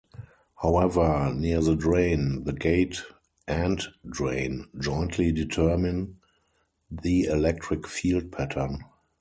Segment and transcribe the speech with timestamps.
[0.63, 3.03] However, near the drain, the gate
[3.47, 6.17] "and drain" jointly determine
[6.89, 8.79] the electric field pattern.